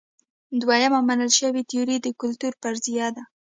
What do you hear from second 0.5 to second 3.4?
دویمه منل شوې تیوري د کلتور فرضیه ده.